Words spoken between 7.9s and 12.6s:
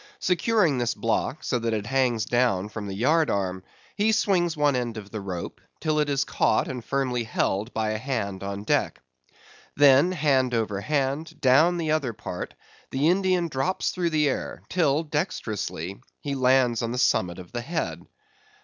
a hand on deck. Then, hand over hand, down the other part,